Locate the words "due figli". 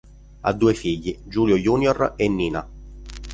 0.53-1.15